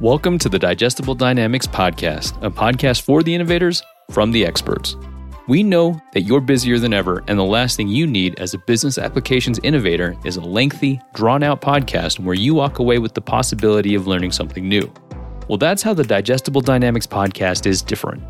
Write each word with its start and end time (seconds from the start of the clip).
Welcome 0.00 0.38
to 0.38 0.48
the 0.48 0.58
Digestible 0.58 1.14
Dynamics 1.14 1.66
Podcast, 1.66 2.42
a 2.42 2.50
podcast 2.50 3.02
for 3.02 3.22
the 3.22 3.34
innovators 3.34 3.82
from 4.10 4.32
the 4.32 4.46
experts. 4.46 4.96
We 5.46 5.62
know 5.62 6.00
that 6.14 6.22
you're 6.22 6.40
busier 6.40 6.78
than 6.78 6.94
ever, 6.94 7.22
and 7.28 7.38
the 7.38 7.44
last 7.44 7.76
thing 7.76 7.86
you 7.86 8.06
need 8.06 8.40
as 8.40 8.54
a 8.54 8.58
business 8.60 8.96
applications 8.96 9.60
innovator 9.62 10.16
is 10.24 10.38
a 10.38 10.40
lengthy, 10.40 11.02
drawn 11.12 11.42
out 11.42 11.60
podcast 11.60 12.18
where 12.18 12.34
you 12.34 12.54
walk 12.54 12.78
away 12.78 12.98
with 12.98 13.12
the 13.12 13.20
possibility 13.20 13.94
of 13.94 14.06
learning 14.06 14.32
something 14.32 14.66
new. 14.66 14.90
Well, 15.48 15.58
that's 15.58 15.82
how 15.82 15.92
the 15.92 16.02
Digestible 16.02 16.62
Dynamics 16.62 17.06
podcast 17.06 17.66
is 17.66 17.82
different. 17.82 18.22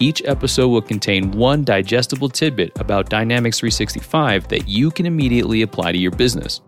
Each 0.00 0.22
episode 0.24 0.70
will 0.70 0.82
contain 0.82 1.30
one 1.30 1.62
digestible 1.62 2.30
tidbit 2.30 2.72
about 2.80 3.10
Dynamics 3.10 3.60
365 3.60 4.48
that 4.48 4.66
you 4.66 4.90
can 4.90 5.06
immediately 5.06 5.62
apply 5.62 5.92
to 5.92 5.98
your 5.98 6.10
business. 6.10 6.62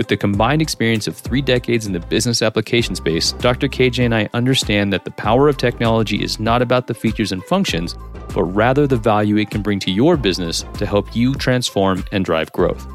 With 0.00 0.08
the 0.08 0.16
combined 0.16 0.62
experience 0.62 1.06
of 1.08 1.14
three 1.14 1.42
decades 1.42 1.86
in 1.86 1.92
the 1.92 2.00
business 2.00 2.40
application 2.40 2.94
space, 2.94 3.32
Dr. 3.32 3.68
KJ 3.68 4.06
and 4.06 4.14
I 4.14 4.30
understand 4.32 4.94
that 4.94 5.04
the 5.04 5.10
power 5.10 5.46
of 5.46 5.58
technology 5.58 6.24
is 6.24 6.40
not 6.40 6.62
about 6.62 6.86
the 6.86 6.94
features 6.94 7.32
and 7.32 7.44
functions, 7.44 7.96
but 8.32 8.44
rather 8.44 8.86
the 8.86 8.96
value 8.96 9.36
it 9.36 9.50
can 9.50 9.60
bring 9.60 9.78
to 9.80 9.90
your 9.90 10.16
business 10.16 10.64
to 10.78 10.86
help 10.86 11.14
you 11.14 11.34
transform 11.34 12.02
and 12.12 12.24
drive 12.24 12.50
growth. 12.52 12.86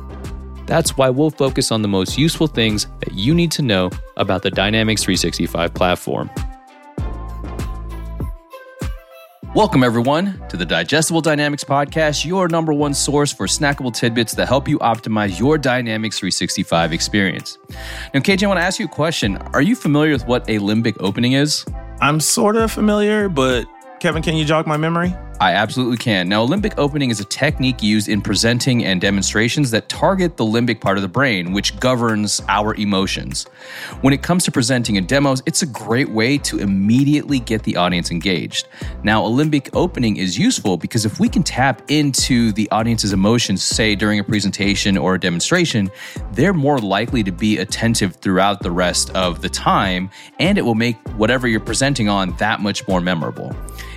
That's 0.66 0.98
why 0.98 1.12
we'll 1.12 1.30
focus 1.30 1.72
on 1.72 1.84
the 1.84 1.88
most 1.88 2.18
useful 2.18 2.48
things 2.48 2.88
that 3.02 3.14
you 3.14 3.36
need 3.36 3.52
to 3.52 3.62
know 3.62 3.92
about 4.18 4.42
the 4.42 4.50
Dynamics 4.50 5.04
365 5.04 5.76
platform. 5.76 6.32
Welcome, 9.56 9.86
everyone, 9.86 10.46
to 10.50 10.58
the 10.58 10.66
Digestible 10.66 11.22
Dynamics 11.22 11.64
Podcast, 11.64 12.26
your 12.26 12.50
number 12.50 12.74
one 12.74 12.94
source 12.94 13.32
for 13.32 13.48
snackable 13.48 13.94
tidbits 13.94 14.34
that 14.34 14.50
help 14.50 14.68
you 14.68 14.78
optimize 14.80 15.40
your 15.40 15.58
Dynamics 15.58 16.20
365 16.20 16.92
experience. 16.92 17.58
Now, 18.14 18.20
KJ, 18.20 18.44
I 18.44 18.48
want 18.48 18.60
to 18.60 18.64
ask 18.66 18.82
you 18.82 18.86
a 18.86 18.90
question. 18.90 19.38
Are 19.54 19.62
you 19.62 19.78
familiar 19.78 20.12
with 20.12 20.28
what 20.28 20.44
a 20.50 20.60
limbic 20.60 20.98
opening 21.00 21.32
is? 21.32 21.64
I'm 22.02 22.20
sort 22.20 22.58
of 22.58 22.70
familiar, 22.70 23.30
but 23.30 23.66
Kevin, 24.02 24.22
can 24.22 24.36
you 24.36 24.44
jog 24.44 24.68
my 24.68 24.76
memory? 24.76 25.16
I 25.40 25.52
absolutely 25.52 25.98
can. 25.98 26.30
Now, 26.30 26.48
limbic 26.48 26.76
opening 26.78 27.10
is 27.10 27.20
a 27.20 27.26
technique 27.26 27.84
used 27.84 28.08
in 28.08 28.22
presenting 28.22 28.86
and 28.86 29.02
demonstrations 29.02 29.70
that 29.72 29.90
target 29.90 30.38
the 30.38 30.46
limbic 30.46 30.80
part 30.80 30.98
of 30.98 31.02
the 31.02 31.10
brain, 31.10 31.52
which 31.52 31.78
governs 31.80 32.42
our 32.48 32.74
emotions. 32.76 33.44
When 34.00 34.14
it 34.14 34.24
comes 34.24 34.46
to 34.46 34.52
presenting 34.52 34.98
and 34.98 35.06
demos, 35.08 35.44
it's 35.46 35.62
a 35.62 35.66
great 35.66 36.10
way 36.10 36.38
to 36.40 36.60
immediately 36.60 37.40
get 37.40 37.64
the 37.64 37.76
audience 37.76 38.12
engaged. 38.12 38.70
Now, 39.04 39.26
a 39.26 39.30
limbic 39.30 39.70
opening 39.74 40.16
is 40.16 40.40
useful 40.40 40.78
because 40.78 41.06
if 41.06 41.20
we 41.20 41.28
can 41.28 41.44
tap 41.44 41.82
into 41.90 42.54
the 42.54 42.70
audience's 42.72 43.12
emotions, 43.12 43.62
say 43.62 43.94
during 43.94 44.20
a 44.20 44.24
presentation 44.24 44.98
or 44.98 45.16
a 45.16 45.20
demonstration, 45.20 45.92
they're 46.32 46.54
more 46.54 46.80
likely 46.80 47.24
to 47.24 47.32
be 47.34 47.58
attentive 47.58 48.16
throughout 48.16 48.62
the 48.62 48.72
rest 48.72 49.10
of 49.12 49.42
the 49.42 49.50
time, 49.50 50.10
and 50.40 50.58
it 50.58 50.62
will 50.62 50.76
make 50.76 50.96
whatever 51.18 51.46
you're 51.46 51.60
presenting 51.60 52.08
on 52.08 52.36
that 52.38 52.62
much 52.62 52.88
more 52.88 53.02
memorable. 53.02 53.54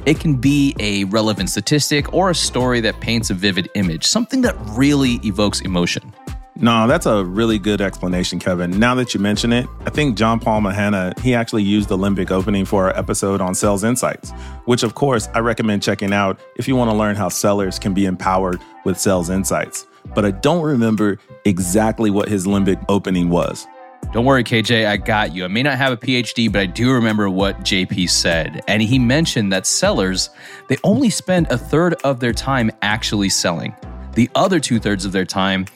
It 0.08 0.20
can 0.20 0.36
be 0.36 0.74
a 0.80 1.04
relevant 1.04 1.50
statistic 1.50 2.14
or 2.14 2.30
a 2.30 2.34
story 2.34 2.80
that 2.80 2.98
paints 2.98 3.28
a 3.28 3.34
vivid 3.34 3.68
image, 3.74 4.06
something 4.06 4.40
that 4.40 4.56
really 4.70 5.16
evokes 5.22 5.60
emotion. 5.60 6.14
No, 6.56 6.86
that's 6.86 7.04
a 7.04 7.26
really 7.26 7.58
good 7.58 7.82
explanation, 7.82 8.38
Kevin. 8.38 8.70
Now 8.70 8.94
that 8.94 9.12
you 9.12 9.20
mention 9.20 9.52
it, 9.52 9.66
I 9.84 9.90
think 9.90 10.16
John 10.16 10.40
Paul 10.40 10.62
Mahana, 10.62 11.16
he 11.18 11.34
actually 11.34 11.62
used 11.62 11.90
the 11.90 11.98
limbic 11.98 12.30
opening 12.30 12.64
for 12.64 12.84
our 12.84 12.98
episode 12.98 13.42
on 13.42 13.54
sales 13.54 13.84
insights, 13.84 14.30
which 14.64 14.82
of 14.82 14.94
course 14.94 15.28
I 15.34 15.40
recommend 15.40 15.82
checking 15.82 16.14
out 16.14 16.40
if 16.56 16.66
you 16.66 16.74
want 16.74 16.90
to 16.90 16.96
learn 16.96 17.14
how 17.14 17.28
sellers 17.28 17.78
can 17.78 17.92
be 17.92 18.06
empowered 18.06 18.62
with 18.86 18.98
sales 18.98 19.28
insights. 19.28 19.86
But 20.14 20.24
I 20.24 20.30
don't 20.30 20.64
remember 20.64 21.18
exactly 21.44 22.08
what 22.08 22.28
his 22.28 22.46
limbic 22.46 22.82
opening 22.88 23.28
was. 23.28 23.66
Don't 24.12 24.24
worry, 24.24 24.42
KJ, 24.42 24.86
I 24.86 24.96
got 24.96 25.34
you. 25.34 25.44
I 25.44 25.48
may 25.48 25.62
not 25.62 25.77
have 25.77 25.92
a 25.92 25.96
PhD, 25.96 26.50
but 26.50 26.60
I 26.62 26.66
do 26.66 26.92
remember 26.92 27.28
what 27.28 27.60
JP 27.60 28.08
said. 28.08 28.62
And 28.66 28.80
he 28.80 28.98
mentioned 28.98 29.53
that 29.53 29.66
sellers, 29.66 30.31
they 30.69 30.78
only 30.82 31.10
spend 31.10 31.47
a 31.50 31.59
third 31.59 31.94
of 32.04 32.19
their 32.19 32.32
time 32.32 32.70
actually 32.81 33.28
selling. 33.28 33.76
The 34.14 34.31
other 34.34 34.60
two 34.60 34.81
thirds 34.81 35.04
of 35.04 35.12
their 35.12 35.26
time 35.26 35.66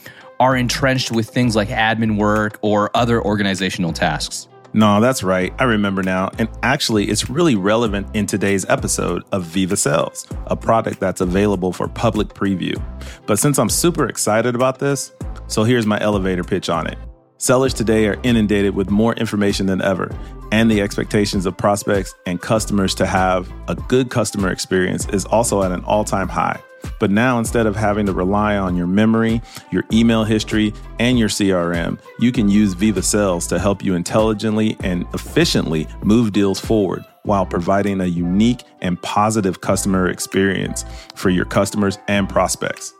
are 0.41 0.57
entrenched 0.57 1.13
with 1.13 1.29
things 1.29 1.55
like 1.55 1.69
admin 1.69 2.17
work 2.17 2.59
or 2.63 2.91
other 2.95 3.23
organizational 3.23 3.93
tasks. 3.93 4.49
No, 4.73 5.01
that's 5.01 5.23
right. 5.23 5.53
I 5.59 5.65
remember 5.65 6.03
now. 6.03 6.31
And 6.39 6.49
actually, 6.63 7.11
it's 7.11 7.29
really 7.29 7.55
relevant 7.55 8.09
in 8.15 8.25
today's 8.27 8.65
episode 8.71 9.23
of 9.33 9.45
Viva 9.45 9.77
Sales, 9.77 10.27
a 10.47 10.57
product 10.57 10.99
that's 10.99 11.21
available 11.21 11.73
for 11.73 11.87
public 11.87 12.29
preview. 12.29 12.83
But 13.27 13.39
since 13.39 13.59
I'm 13.59 13.69
super 13.69 14.07
excited 14.07 14.55
about 14.55 14.79
this, 14.79 15.13
so 15.47 15.65
here's 15.65 15.85
my 15.85 16.01
elevator 16.01 16.43
pitch 16.43 16.71
on 16.71 16.87
it. 16.87 16.97
Sellers 17.43 17.75
today 17.75 18.07
are 18.07 18.21
inundated 18.23 18.77
with 18.77 18.89
more 18.89 19.15
information 19.15 19.67
than 19.67 19.83
ever, 19.83 20.09
and 20.53 20.71
the 20.71 20.81
expectations 20.81 21.45
of 21.45 21.57
prospects 21.57 22.15
and 22.25 22.41
customers 22.41 22.95
to 22.95 23.05
have 23.05 23.53
a 23.67 23.75
good 23.75 24.11
customer 24.11 24.53
experience 24.53 25.09
is 25.09 25.25
also 25.25 25.65
at 25.65 25.73
an 25.73 25.83
all 25.83 26.05
time 26.05 26.29
high. 26.29 26.63
But 27.01 27.11
now, 27.11 27.41
instead 27.41 27.67
of 27.67 27.75
having 27.75 28.07
to 28.07 28.13
rely 28.13 28.57
on 28.57 28.77
your 28.77 28.87
memory, 28.87 29.43
your 29.73 29.83
email 29.93 30.23
history, 30.23 30.73
and 31.01 31.19
your 31.19 31.29
CRM, 31.29 31.99
you 32.21 32.31
can 32.31 32.49
use 32.49 32.75
Viva 32.75 33.03
Sales 33.03 33.49
to 33.49 33.59
help 33.59 33.85
you 33.85 33.97
intelligently 33.97 34.77
and 34.85 35.05
efficiently 35.13 35.89
move 36.05 36.33
deals 36.33 36.61
forward 36.61 37.05
while 37.25 37.45
providing 37.45 38.01
a 38.01 38.07
unique 38.07 38.63
and 38.83 39.03
positive 39.03 39.61
customer 39.61 40.09
experience 40.09 40.85
for 41.17 41.29
your 41.29 41.45
customers 41.45 41.99
and 42.07 42.29
prospects. 42.29 42.95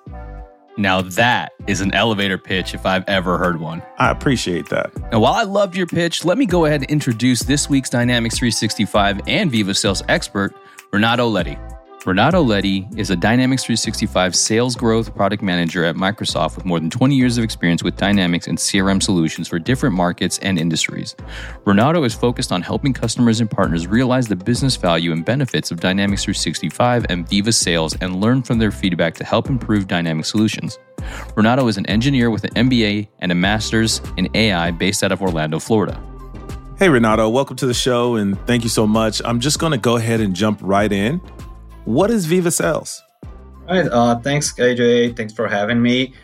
Now 0.77 1.03
that 1.03 1.53
is 1.67 1.81
an 1.81 1.93
elevator 1.95 2.39
pitch 2.39 2.75
if 2.75 2.87
I've 2.87 3.05
ever 3.09 3.39
heard 3.39 3.61
one. 3.61 3.83
I 3.99 4.11
appreciate 4.11 4.69
that. 4.71 4.91
Now, 5.13 5.21
while 5.21 5.35
I 5.35 5.43
loved 5.43 5.77
your 5.77 5.87
pitch, 5.87 6.25
let 6.25 6.39
me 6.39 6.47
go 6.47 6.65
ahead 6.65 6.83
and 6.83 6.91
introduce 6.91 7.41
this 7.41 7.69
week's 7.69 7.91
Dynamics 7.91 8.39
365 8.39 9.21
and 9.27 9.51
Viva 9.51 9.75
Sales 9.75 10.03
expert, 10.09 10.55
Renato 10.93 11.29
Leite. 11.29 11.59
Renato 12.05 12.43
Leite 12.43 12.85
is 12.97 13.11
a 13.11 13.17
Dynamics 13.17 13.63
365 13.63 14.35
sales 14.35 14.75
growth 14.75 15.15
product 15.15 15.41
manager 15.41 15.85
at 15.85 15.95
Microsoft 15.95 16.57
with 16.57 16.65
more 16.65 16.81
than 16.81 16.91
20 16.91 17.15
years 17.15 17.39
of 17.39 17.45
experience 17.45 17.85
with 17.85 17.97
Dynamics 17.97 18.49
and 18.49 18.59
CRM 18.59 19.01
solutions 19.01 19.47
for 19.47 19.61
different 19.61 19.95
markets 19.95 20.37
and 20.41 20.59
industries. 20.59 21.15
Renato 21.65 22.03
is 22.03 22.13
focused 22.13 22.51
on 22.51 22.61
helping 22.61 22.93
customers 22.93 23.39
and 23.39 23.49
partners 23.49 23.87
realize 23.87 24.27
the 24.27 24.35
business 24.35 24.75
value 24.75 25.13
and 25.13 25.25
benefits 25.25 25.71
of 25.71 25.79
Dynamics 25.79 26.25
365 26.25 27.07
and 27.09 27.29
Viva 27.29 27.53
Sales 27.53 27.97
and 28.01 28.21
learn 28.21 28.43
from 28.43 28.59
their 28.59 28.73
feedback 28.73 29.15
to 29.15 29.25
help 29.25 29.49
improve 29.49 29.87
Dynamic 29.87 30.25
solutions. 30.25 30.81
Renato 31.37 31.69
is 31.69 31.77
an 31.77 31.87
engineer 31.87 32.33
with 32.33 32.43
an 32.43 32.69
MBA 32.69 33.07
and 33.21 33.31
a 33.31 33.37
master's 33.37 34.01
in 34.17 34.29
AI 34.35 34.73
based 34.73 35.05
out 35.05 35.13
of 35.13 35.23
Orlando, 35.23 35.61
Florida. 35.61 36.03
Hey, 36.81 36.89
Renato, 36.89 37.29
welcome 37.29 37.55
to 37.59 37.67
the 37.67 37.75
show 37.75 38.17
and 38.17 38.37
thank 38.45 38.65
you 38.65 38.71
so 38.71 38.89
much. 38.89 39.23
I'm 39.25 39.39
just 39.39 39.61
going 39.61 39.71
to 39.71 39.79
go 39.79 39.99
ahead 39.99 40.21
and 40.21 40.35
jump 40.35 40.59
right 40.63 40.91
in. 40.91 41.21
What 41.85 42.11
is 42.11 42.27
Viva 42.27 42.51
Sales? 42.51 43.03
All 43.69 43.77
right. 43.77 43.87
Uh, 43.87 44.19
thanks, 44.21 44.53
AJ. 44.55 45.17
Thanks 45.17 45.33
for 45.33 45.49
having 45.49 45.83
me. 45.83 46.15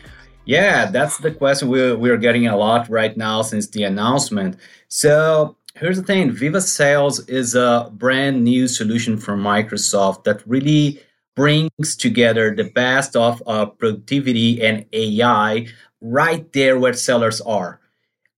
Yeah, 0.45 0.89
that's 0.89 1.17
the 1.17 1.31
question 1.31 1.67
we're, 1.67 1.97
we're 1.97 2.17
getting 2.17 2.47
a 2.47 2.57
lot 2.57 2.89
right 2.89 3.15
now 3.15 3.41
since 3.41 3.67
the 3.67 3.83
announcement. 3.83 4.55
So 4.87 5.57
here's 5.75 5.97
the 5.97 6.03
thing 6.03 6.31
Viva 6.31 6.61
Sales 6.61 7.19
is 7.27 7.55
a 7.55 7.91
brand 7.93 8.43
new 8.43 8.67
solution 8.67 9.17
from 9.17 9.43
Microsoft 9.43 10.23
that 10.23 10.41
really 10.47 11.01
brings 11.35 11.95
together 11.95 12.55
the 12.55 12.63
best 12.63 13.15
of 13.15 13.43
uh, 13.45 13.65
productivity 13.65 14.61
and 14.61 14.85
AI 14.93 15.67
right 16.01 16.51
there 16.53 16.79
where 16.79 16.93
sellers 16.93 17.41
are. 17.41 17.79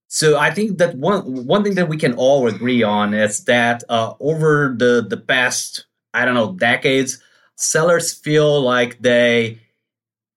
So 0.08 0.38
I 0.38 0.50
think 0.50 0.78
that 0.78 0.96
one 0.96 1.46
one 1.46 1.64
thing 1.64 1.76
that 1.76 1.88
we 1.88 1.96
can 1.96 2.14
all 2.14 2.46
agree 2.46 2.82
on 2.82 3.14
is 3.14 3.44
that 3.44 3.84
uh, 3.88 4.14
over 4.20 4.74
the 4.76 5.06
the 5.08 5.16
past 5.16 5.86
I 6.14 6.24
don't 6.24 6.34
know, 6.34 6.52
decades, 6.52 7.18
sellers 7.56 8.12
feel 8.12 8.60
like 8.60 9.00
they 9.00 9.60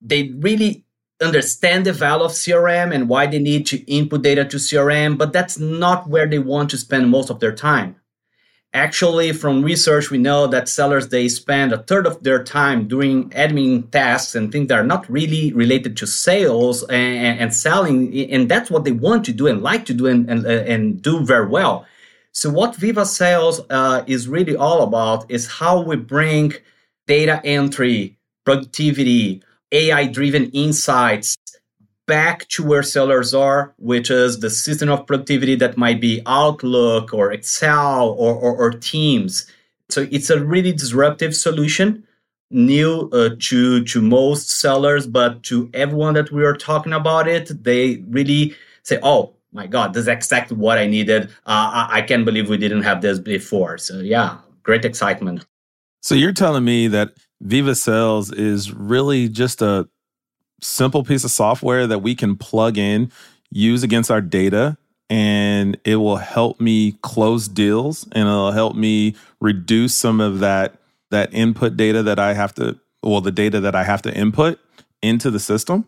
they 0.01 0.29
really 0.29 0.85
understand 1.21 1.85
the 1.85 1.93
value 1.93 2.25
of 2.25 2.31
CRM 2.31 2.93
and 2.93 3.09
why 3.09 3.25
they 3.25 3.39
need 3.39 3.65
to 3.67 3.77
input 3.91 4.21
data 4.21 4.45
to 4.45 4.57
CRM, 4.57 5.17
but 5.17 5.33
that's 5.33 5.57
not 5.57 6.07
where 6.09 6.27
they 6.27 6.39
want 6.39 6.69
to 6.69 6.77
spend 6.77 7.09
most 7.09 7.29
of 7.29 7.39
their 7.39 7.53
time. 7.53 7.95
Actually, 8.73 9.31
from 9.31 9.63
research, 9.63 10.11
we 10.11 10.17
know 10.17 10.47
that 10.47 10.67
sellers 10.67 11.07
they 11.07 11.29
spend 11.29 11.71
a 11.71 11.77
third 11.77 12.05
of 12.05 12.21
their 12.23 12.43
time 12.43 12.89
doing 12.89 13.29
admin 13.29 13.89
tasks 13.89 14.35
and 14.35 14.51
things 14.51 14.67
that 14.67 14.77
are 14.77 14.83
not 14.83 15.09
really 15.09 15.53
related 15.53 15.95
to 15.95 16.05
sales 16.05 16.83
and, 16.83 17.39
and 17.39 17.53
selling, 17.53 18.13
and 18.29 18.49
that's 18.49 18.69
what 18.69 18.83
they 18.83 18.91
want 18.91 19.23
to 19.23 19.31
do 19.31 19.47
and 19.47 19.63
like 19.63 19.85
to 19.85 19.93
do 19.93 20.07
and, 20.07 20.29
and, 20.29 20.45
and 20.45 21.01
do 21.01 21.23
very 21.23 21.47
well. 21.47 21.85
So, 22.35 22.49
what 22.49 22.75
Viva 22.75 23.05
Sales 23.05 23.61
uh, 23.69 24.03
is 24.07 24.27
really 24.27 24.57
all 24.57 24.81
about 24.81 25.31
is 25.31 25.47
how 25.47 25.79
we 25.79 25.95
bring 25.95 26.53
data 27.07 27.39
entry, 27.45 28.17
productivity, 28.43 29.41
AI 29.71 30.07
driven 30.07 30.51
insights 30.51 31.37
back 32.07 32.45
to 32.49 32.61
where 32.61 32.83
sellers 32.83 33.33
are, 33.33 33.73
which 33.77 34.11
is 34.11 34.41
the 34.41 34.49
system 34.49 34.89
of 34.89 35.07
productivity 35.07 35.55
that 35.55 35.77
might 35.77 36.01
be 36.01 36.21
Outlook 36.25 37.13
or 37.13 37.31
Excel 37.31 38.09
or, 38.09 38.35
or, 38.35 38.53
or 38.57 38.71
Teams. 38.71 39.49
So, 39.87 40.05
it's 40.11 40.29
a 40.29 40.43
really 40.43 40.73
disruptive 40.73 41.33
solution 41.33 42.03
new 42.51 43.09
uh, 43.13 43.29
to 43.39 43.85
to 43.85 44.01
most 44.01 44.59
sellers 44.59 45.07
but 45.07 45.41
to 45.43 45.69
everyone 45.73 46.13
that 46.13 46.31
we 46.31 46.45
are 46.45 46.55
talking 46.55 46.93
about 46.93 47.27
it 47.27 47.63
they 47.63 48.03
really 48.09 48.55
say 48.83 48.99
oh 49.01 49.34
my 49.55 49.67
God, 49.67 49.93
this 49.93 50.01
is 50.01 50.07
exactly 50.09 50.57
what 50.57 50.77
I 50.77 50.85
needed. 50.85 51.29
Uh, 51.45 51.87
I, 51.87 51.87
I 51.93 52.01
can't 52.01 52.25
believe 52.25 52.49
we 52.49 52.57
didn't 52.57 52.83
have 52.83 53.01
this 53.01 53.19
before. 53.19 53.77
So 53.77 53.99
yeah, 53.99 54.37
great 54.63 54.83
excitement. 54.83 55.45
So 56.01 56.13
you're 56.13 56.33
telling 56.33 56.65
me 56.65 56.87
that 56.89 57.13
Viva 57.41 57.73
Sales 57.73 58.31
is 58.31 58.73
really 58.73 59.29
just 59.29 59.61
a 59.61 59.87
simple 60.61 61.03
piece 61.03 61.23
of 61.23 61.31
software 61.31 61.87
that 61.87 61.99
we 61.99 62.15
can 62.15 62.35
plug 62.35 62.77
in, 62.77 63.11
use 63.49 63.81
against 63.81 64.11
our 64.11 64.21
data, 64.21 64.77
and 65.09 65.77
it 65.85 65.95
will 65.95 66.17
help 66.17 66.59
me 66.59 66.97
close 67.01 67.47
deals 67.47 68.03
and 68.11 68.27
it'll 68.27 68.51
help 68.51 68.75
me 68.75 69.15
reduce 69.39 69.95
some 69.95 70.19
of 70.19 70.39
that 70.39 70.75
that 71.11 71.33
input 71.33 71.77
data 71.77 72.03
that 72.03 72.19
I 72.19 72.33
have 72.33 72.53
to 72.55 72.77
well 73.03 73.21
the 73.21 73.31
data 73.31 73.59
that 73.61 73.75
I 73.75 73.83
have 73.83 74.01
to 74.01 74.13
input 74.13 74.59
into 75.01 75.29
the 75.29 75.39
system. 75.39 75.87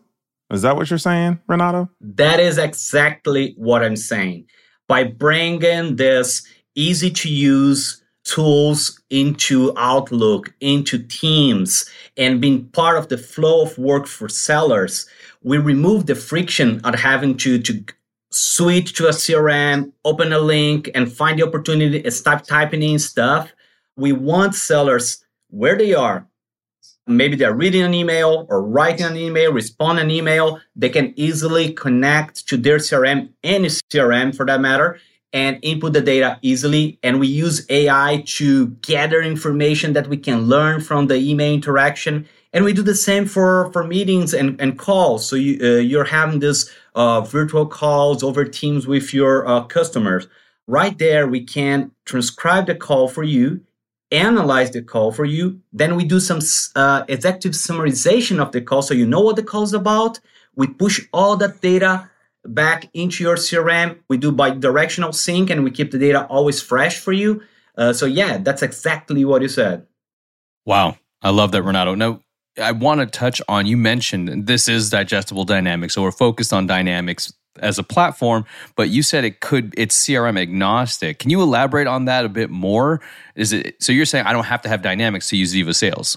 Is 0.50 0.62
that 0.62 0.76
what 0.76 0.88
you're 0.88 0.98
saying, 0.98 1.40
Renato? 1.46 1.90
That 2.00 2.40
is 2.40 2.58
exactly 2.58 3.54
what 3.56 3.82
I'm 3.82 3.96
saying. 3.96 4.46
By 4.86 5.04
bringing 5.04 5.96
this 5.96 6.46
easy 6.74 7.10
to 7.10 7.28
use 7.28 8.02
tools 8.24 9.00
into 9.10 9.72
Outlook, 9.76 10.54
into 10.60 10.98
Teams, 10.98 11.88
and 12.16 12.40
being 12.40 12.66
part 12.68 12.96
of 12.96 13.08
the 13.08 13.18
flow 13.18 13.62
of 13.62 13.76
work 13.78 14.06
for 14.06 14.28
sellers, 14.28 15.06
we 15.42 15.58
remove 15.58 16.06
the 16.06 16.14
friction 16.14 16.80
of 16.84 16.94
having 16.94 17.36
to, 17.38 17.58
to 17.58 17.84
switch 18.30 18.94
to 18.94 19.06
a 19.06 19.10
CRM, 19.12 19.92
open 20.04 20.32
a 20.32 20.38
link, 20.38 20.90
and 20.94 21.12
find 21.12 21.38
the 21.38 21.46
opportunity 21.46 22.02
and 22.02 22.12
start 22.12 22.46
typing 22.46 22.82
in 22.82 22.98
stuff. 22.98 23.50
We 23.96 24.12
want 24.12 24.54
sellers 24.54 25.24
where 25.50 25.76
they 25.76 25.94
are. 25.94 26.26
Maybe 27.08 27.36
they're 27.36 27.54
reading 27.54 27.82
an 27.82 27.94
email 27.94 28.46
or 28.50 28.62
writing 28.62 29.06
an 29.06 29.16
email, 29.16 29.50
respond 29.50 29.98
an 29.98 30.10
email. 30.10 30.60
They 30.76 30.90
can 30.90 31.14
easily 31.16 31.72
connect 31.72 32.46
to 32.48 32.58
their 32.58 32.76
CRM, 32.76 33.30
any 33.42 33.68
CRM 33.68 34.36
for 34.36 34.44
that 34.44 34.60
matter, 34.60 35.00
and 35.32 35.58
input 35.62 35.94
the 35.94 36.02
data 36.02 36.38
easily. 36.42 36.98
And 37.02 37.18
we 37.18 37.26
use 37.26 37.64
AI 37.70 38.24
to 38.26 38.68
gather 38.82 39.22
information 39.22 39.94
that 39.94 40.08
we 40.08 40.18
can 40.18 40.42
learn 40.42 40.82
from 40.82 41.06
the 41.06 41.16
email 41.16 41.52
interaction. 41.52 42.28
And 42.52 42.64
we 42.64 42.74
do 42.74 42.82
the 42.82 42.94
same 42.94 43.24
for, 43.24 43.72
for 43.72 43.84
meetings 43.84 44.34
and, 44.34 44.60
and 44.60 44.78
calls. 44.78 45.26
So 45.26 45.36
you, 45.36 45.58
uh, 45.62 45.78
you're 45.78 46.04
having 46.04 46.40
this 46.40 46.70
uh, 46.94 47.22
virtual 47.22 47.66
calls 47.66 48.22
over 48.22 48.44
Teams 48.44 48.86
with 48.86 49.14
your 49.14 49.48
uh, 49.48 49.64
customers. 49.64 50.28
Right 50.66 50.98
there, 50.98 51.26
we 51.26 51.42
can 51.42 51.90
transcribe 52.04 52.66
the 52.66 52.74
call 52.74 53.08
for 53.08 53.22
you, 53.22 53.62
analyze 54.10 54.70
the 54.70 54.82
call 54.82 55.12
for 55.12 55.24
you. 55.24 55.60
Then 55.72 55.96
we 55.96 56.04
do 56.04 56.20
some 56.20 56.40
uh, 56.76 57.04
executive 57.08 57.52
summarization 57.52 58.40
of 58.40 58.52
the 58.52 58.60
call 58.60 58.82
so 58.82 58.94
you 58.94 59.06
know 59.06 59.20
what 59.20 59.36
the 59.36 59.42
call 59.42 59.62
is 59.62 59.74
about. 59.74 60.20
We 60.56 60.66
push 60.66 61.06
all 61.12 61.36
that 61.36 61.60
data 61.60 62.10
back 62.44 62.88
into 62.94 63.22
your 63.22 63.36
CRM. 63.36 63.98
We 64.08 64.16
do 64.16 64.32
bi-directional 64.32 65.12
sync 65.12 65.50
and 65.50 65.64
we 65.64 65.70
keep 65.70 65.90
the 65.90 65.98
data 65.98 66.26
always 66.26 66.60
fresh 66.60 66.98
for 66.98 67.12
you. 67.12 67.42
Uh, 67.76 67.92
so 67.92 68.06
yeah, 68.06 68.38
that's 68.38 68.62
exactly 68.62 69.24
what 69.24 69.42
you 69.42 69.48
said. 69.48 69.86
Wow. 70.66 70.96
I 71.22 71.30
love 71.30 71.52
that, 71.52 71.62
Renato. 71.62 71.94
Now, 71.94 72.22
I 72.60 72.72
want 72.72 73.00
to 73.00 73.06
touch 73.06 73.40
on, 73.48 73.66
you 73.66 73.76
mentioned 73.76 74.46
this 74.46 74.68
is 74.68 74.90
digestible 74.90 75.44
dynamics. 75.44 75.94
So 75.94 76.02
we're 76.02 76.10
focused 76.12 76.52
on 76.52 76.66
dynamics 76.66 77.32
as 77.60 77.78
a 77.78 77.82
platform, 77.82 78.44
but 78.76 78.90
you 78.90 79.02
said 79.02 79.24
it 79.24 79.40
could, 79.40 79.74
it's 79.76 79.96
CRM 80.06 80.38
agnostic. 80.38 81.18
Can 81.18 81.30
you 81.30 81.42
elaborate 81.42 81.86
on 81.86 82.06
that 82.06 82.24
a 82.24 82.28
bit 82.28 82.50
more? 82.50 83.00
Is 83.34 83.52
it, 83.52 83.82
so 83.82 83.92
you're 83.92 84.06
saying 84.06 84.26
I 84.26 84.32
don't 84.32 84.44
have 84.44 84.62
to 84.62 84.68
have 84.68 84.82
dynamics 84.82 85.28
to 85.30 85.36
use 85.36 85.52
Viva 85.52 85.74
Sales? 85.74 86.16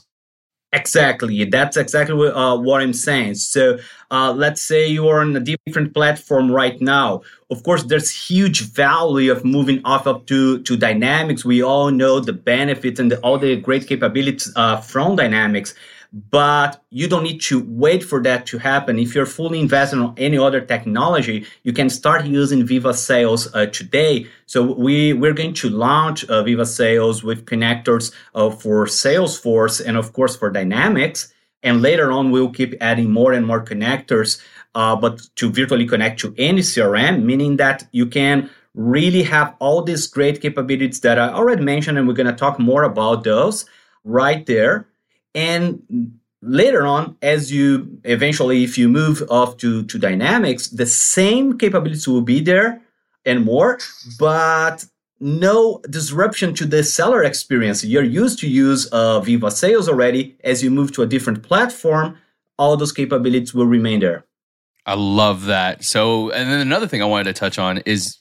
Exactly. 0.74 1.44
That's 1.44 1.76
exactly 1.76 2.16
what, 2.16 2.34
uh, 2.34 2.58
what 2.58 2.82
I'm 2.82 2.94
saying. 2.94 3.36
So 3.36 3.78
uh, 4.10 4.32
let's 4.32 4.62
say 4.62 4.88
you 4.88 5.06
are 5.10 5.20
on 5.20 5.36
a 5.36 5.40
different 5.42 5.94
platform 5.94 6.50
right 6.50 6.80
now. 6.80 7.24
Of 7.50 7.64
course, 7.64 7.84
there's 7.84 8.10
huge 8.10 8.62
value 8.62 9.34
of 9.34 9.44
moving 9.44 9.82
off 9.84 10.08
of 10.08 10.26
to, 10.28 10.62
to 10.64 10.78
Dynamics. 10.78 11.44
We 11.44 11.62
all 11.62 11.92
know 11.92 12.22
the 12.22 12.32
benefits 12.32 13.02
and 13.02 13.12
the, 13.12 13.20
all 13.20 13.38
the 13.38 13.58
great 13.58 13.86
capabilities 13.86 14.50
uh, 14.56 14.80
from 14.80 15.18
Dynamics 15.18 15.74
but 16.14 16.84
you 16.90 17.08
don't 17.08 17.24
need 17.24 17.40
to 17.40 17.64
wait 17.68 18.04
for 18.04 18.22
that 18.24 18.46
to 18.48 18.58
happen. 18.58 19.00
If 19.00 19.16
you're 19.16 19.26
fully 19.26 19.60
invested 19.60 20.00
on 20.00 20.14
any 20.18 20.38
other 20.38 20.60
technology, 20.60 21.46
you 21.64 21.72
can 21.72 21.90
start 21.90 22.26
using 22.26 22.66
Viva 22.66 22.94
Sales 22.94 23.54
uh, 23.54 23.68
today. 23.68 24.28
So 24.46 24.74
we 24.74 25.14
we're 25.14 25.34
going 25.34 25.54
to 25.56 25.70
launch 25.70 26.26
uh, 26.26 26.44
Viva 26.44 26.66
Sales 26.66 27.24
with 27.24 27.46
connectors 27.46 28.14
uh, 28.36 28.50
for 28.50 28.86
Salesforce 28.88 29.84
and 29.86 29.96
of 29.96 30.12
course 30.12 30.36
for 30.36 30.50
Dynamics. 30.50 31.34
And 31.64 31.82
later 31.82 32.12
on, 32.12 32.32
we'll 32.32 32.52
keep 32.52 32.74
adding 32.82 33.12
more 33.12 33.34
and 33.34 33.46
more 33.46 33.64
connectors, 33.64 34.42
uh, 34.74 34.96
but 34.96 35.22
to 35.36 35.52
virtually 35.52 35.86
connect 35.86 36.20
to 36.22 36.34
any 36.38 36.62
CRM, 36.62 37.24
meaning 37.24 37.58
that 37.58 37.88
you 37.92 38.08
can 38.08 38.50
really 38.74 39.22
have 39.22 39.56
all 39.60 39.84
these 39.84 40.08
great 40.08 40.42
capabilities 40.42 41.02
that 41.02 41.20
I 41.20 41.30
already 41.30 41.62
mentioned, 41.64 42.00
and 42.00 42.08
we're 42.08 42.16
going 42.16 42.26
to 42.26 42.34
talk 42.34 42.58
more 42.58 42.84
about 42.84 43.24
those 43.24 43.66
right 44.04 44.44
there 44.48 44.88
and 45.36 46.20
later 46.42 46.86
on, 46.86 47.18
as 47.22 47.52
you 47.52 48.00
eventually, 48.04 48.64
if 48.64 48.78
you 48.78 48.90
move 48.90 49.24
off 49.30 49.58
to, 49.58 49.84
to 49.84 50.00
Dynamics, 50.00 50.68
the 50.68 50.86
same 50.86 51.58
capabilities 51.58 52.08
will 52.08 52.22
be 52.22 52.42
there 52.42 52.82
and 53.26 53.46
more, 53.46 53.80
but 54.18 54.86
no 55.20 55.80
disruption 55.90 56.54
to 56.56 56.66
the 56.66 56.84
seller 56.84 57.24
experience. 57.24 57.84
You're 57.84 58.04
used 58.04 58.40
to 58.40 58.50
use 58.50 58.88
uh, 58.88 59.20
Viva 59.20 59.52
Sales 59.52 59.88
already. 59.88 60.36
As 60.44 60.64
you 60.64 60.72
move 60.72 60.92
to 60.94 61.04
a 61.04 61.06
different 61.06 61.44
platform, 61.44 62.18
all 62.58 62.76
those 62.76 62.92
capabilities 62.92 63.54
will 63.54 63.68
remain 63.68 64.00
there. 64.00 64.26
I 64.86 64.96
love 64.96 65.46
that. 65.46 65.84
So, 65.84 66.32
and 66.32 66.50
then 66.50 66.60
another 66.60 66.88
thing 66.88 67.04
I 67.04 67.06
wanted 67.06 67.26
to 67.26 67.34
touch 67.34 67.60
on 67.60 67.80
is 67.86 68.18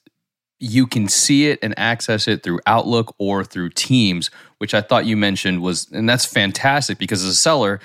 you 0.61 0.87
can 0.87 1.09
see 1.09 1.49
it 1.49 1.59
and 1.63 1.77
access 1.79 2.29
it 2.29 2.43
through 2.43 2.61
Outlook 2.67 3.15
or 3.19 3.43
through 3.43 3.71
Teams, 3.71 4.31
which 4.59 4.75
I 4.75 4.83
thought 4.83 5.07
you 5.07 5.17
mentioned 5.17 5.63
was, 5.63 5.91
and 5.91 6.09
that's 6.09 6.27
fantastic 6.27 6.99
because 6.99 7.25
as 7.25 7.31
a 7.31 7.35
seller, 7.35 7.81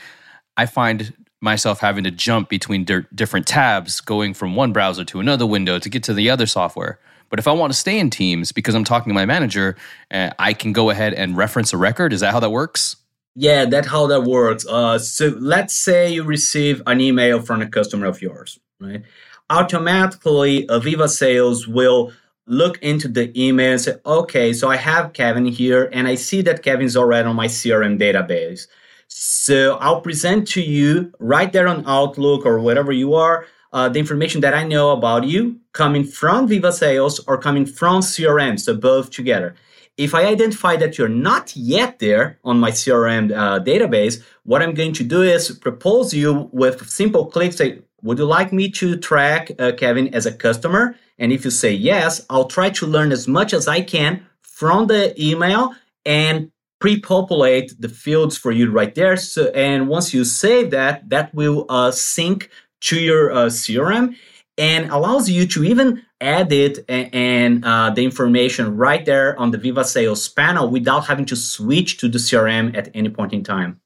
I 0.58 0.66
find 0.66 1.14
myself 1.42 1.80
having 1.80 2.04
to 2.04 2.12
jump 2.12 2.50
between 2.50 2.84
di- 2.84 3.06
different 3.14 3.48
tabs, 3.48 4.02
going 4.02 4.34
from 4.34 4.56
one 4.56 4.74
browser 4.74 5.06
to 5.06 5.20
another 5.20 5.46
window 5.46 5.80
to 5.80 5.90
get 5.90 6.04
to 6.04 6.14
the 6.14 6.30
other 6.30 6.46
software. 6.46 7.00
But 7.30 7.40
if 7.40 7.48
I 7.48 7.54
want 7.54 7.72
to 7.72 7.80
stay 7.80 7.98
in 7.98 8.10
Teams 8.10 8.52
because 8.52 8.76
I'm 8.76 8.84
talking 8.84 9.10
to 9.10 9.14
my 9.14 9.26
manager, 9.26 9.78
uh, 10.12 10.32
I 10.38 10.54
can 10.54 10.74
go 10.74 10.90
ahead 10.90 11.14
and 11.14 11.36
reference 11.38 11.74
a 11.74 11.78
record. 11.78 12.14
Is 12.14 12.20
that 12.20 12.34
how 12.34 12.40
that 12.42 12.52
works? 12.52 12.98
Yeah, 13.36 13.66
that's 13.66 13.88
how 13.88 14.08
that 14.08 14.24
works. 14.24 14.66
Uh, 14.68 15.00
so 15.00 15.36
let's 15.40 15.76
say 15.76 16.14
you 16.14 16.24
receive 16.24 16.82
an 16.88 17.02
email 17.02 17.42
from 17.42 17.62
a 17.62 17.68
customer 17.68 18.06
of 18.06 18.22
yours, 18.22 18.60
right? 18.80 19.04
Automatically, 19.50 20.66
Aviva 20.68 21.08
Sales 21.10 21.68
will 21.68 22.12
look 22.48 22.78
into 22.80 23.08
the 23.08 23.32
email 23.40 23.72
and 23.72 23.82
say, 23.82 23.96
okay, 24.06 24.54
so 24.54 24.70
I 24.70 24.78
have 24.78 25.14
Kevin 25.14 25.46
here 25.46 25.90
and 25.92 26.08
I 26.08 26.16
see 26.16 26.42
that 26.44 26.64
Kevin's 26.64 26.96
already 26.96 27.28
on 27.28 27.36
my 27.36 27.48
CRM 27.48 28.00
database. 28.00 28.68
So 29.08 29.78
I'll 29.78 30.02
present 30.02 30.48
to 30.50 30.62
you 30.62 31.14
right 31.20 31.52
there 31.52 31.68
on 31.68 31.84
Outlook 31.88 32.46
or 32.46 32.60
wherever 32.60 32.92
you 32.92 33.16
are 33.16 33.46
uh, 33.76 33.90
the 33.90 34.00
information 34.00 34.40
that 34.40 34.54
I 34.54 34.64
know 34.64 34.92
about 34.92 35.26
you 35.26 35.60
coming 35.74 36.06
from 36.06 36.48
Viva 36.48 36.72
Sales 36.72 37.20
or 37.28 37.38
coming 37.38 37.66
from 37.66 38.02
CRM, 38.02 38.58
so 38.58 38.74
both 38.74 39.12
together. 39.12 39.54
If 39.98 40.16
I 40.16 40.26
identify 40.26 40.78
that 40.78 40.98
you're 40.98 41.10
not 41.10 41.54
yet 41.56 42.00
there 42.00 42.40
on 42.46 42.58
my 42.58 42.72
CRM 42.72 43.32
uh, 43.32 43.60
database, 43.60 44.24
what 44.44 44.62
I'm 44.62 44.74
going 44.74 44.94
to 44.94 45.04
do 45.04 45.24
is 45.24 45.52
propose 45.52 46.14
you 46.14 46.50
with 46.54 46.90
simple 46.90 47.26
clicks. 47.26 47.58
Say, 47.58 47.82
would 48.06 48.20
you 48.20 48.26
like 48.26 48.54
me 48.54 48.70
to 48.70 48.96
track 48.98 49.52
uh, 49.58 49.72
Kevin 49.72 50.14
as 50.14 50.28
a 50.28 50.32
customer? 50.32 50.96
And 51.18 51.32
if 51.32 51.44
you 51.44 51.50
say 51.50 51.74
yes, 51.74 52.24
I'll 52.30 52.46
try 52.46 52.70
to 52.70 52.86
learn 52.86 53.12
as 53.12 53.28
much 53.28 53.52
as 53.52 53.68
I 53.68 53.82
can 53.82 54.24
from 54.44 54.86
the 54.86 55.20
email 55.20 55.74
and 56.06 56.52
pre-populate 56.80 57.74
the 57.82 57.90
fields 57.90 58.38
for 58.38 58.52
you 58.52 58.70
right 58.70 58.94
there. 58.94 59.18
So, 59.18 59.48
and 59.56 59.88
once 59.88 60.14
you 60.14 60.24
save 60.24 60.70
that, 60.70 61.10
that 61.10 61.34
will 61.34 61.66
uh, 61.68 61.90
sync 61.90 62.52
to 62.82 63.00
your 63.00 63.32
uh, 63.32 63.46
CRM 63.48 64.16
and 64.56 64.92
allows 64.92 65.28
you 65.28 65.48
to 65.48 65.64
even 65.64 66.04
edit 66.22 66.86
and, 66.88 67.10
and 67.14 67.66
uh, 67.66 67.90
the 67.90 68.06
information 68.06 68.78
right 68.78 69.04
there 69.04 69.38
on 69.40 69.50
the 69.50 69.58
Viva 69.58 69.84
Sales 69.84 70.30
panel 70.30 70.70
without 70.70 71.08
having 71.08 71.26
to 71.26 71.36
switch 71.36 71.98
to 71.98 72.08
the 72.08 72.20
CRM 72.20 72.78
at 72.78 72.90
any 72.94 73.10
point 73.10 73.34
in 73.34 73.44
time. 73.44 73.82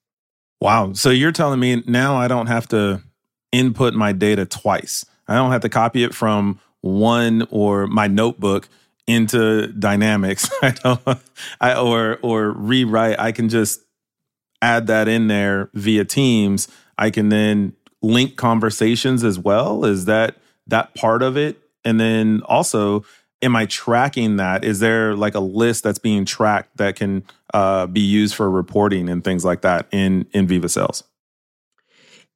Wow. 0.60 0.92
So 0.92 1.10
you're 1.10 1.32
telling 1.32 1.62
me 1.62 1.84
now 1.88 2.18
I 2.18 2.28
don't 2.28 2.48
have 2.48 2.68
to 2.70 3.02
input 3.52 3.94
my 3.94 4.12
data 4.12 4.46
twice. 4.46 5.06
I 5.28 5.36
don't 5.36 5.52
have 5.52 5.62
to 5.62 5.70
copy 5.70 6.04
it 6.04 6.14
from 6.14 6.60
one 6.82 7.48
or 7.52 7.88
my 7.88 8.08
notebook 8.08 8.70
into 9.08 9.68
Dynamics. 9.68 10.50
I 10.62 10.72
don't, 10.72 11.02
I 11.60 11.76
or 11.76 12.20
or 12.22 12.52
rewrite. 12.52 13.20
I 13.20 13.32
can 13.32 13.50
just 13.50 13.82
add 14.62 14.88
that 14.88 15.08
in 15.08 15.28
there 15.28 15.70
via 15.74 16.06
Teams. 16.06 16.68
I 16.98 17.10
can 17.10 17.30
then 17.30 17.74
link 18.02 18.36
conversations 18.36 19.24
as 19.24 19.40
well. 19.40 19.86
Is 19.86 20.06
that 20.06 20.38
that 20.68 20.94
part 20.96 21.22
of 21.22 21.38
it? 21.38 21.60
And 21.84 22.00
then 22.00 22.42
also, 22.46 23.04
am 23.42 23.56
I 23.56 23.66
tracking 23.66 24.36
that? 24.38 24.64
Is 24.64 24.80
there 24.80 25.16
like 25.16 25.36
a 25.36 25.40
list 25.40 25.84
that's 25.84 26.00
being 26.00 26.26
tracked 26.26 26.78
that 26.78 26.96
can 26.96 27.24
uh, 27.54 27.88
be 27.88 28.02
used 28.02 28.36
for 28.36 28.50
reporting 28.50 29.10
and 29.10 29.24
things 29.24 29.44
like 29.44 29.62
that 29.62 29.88
in 29.92 30.28
in 30.34 30.48
Viva 30.48 30.70
Sales? 30.70 31.04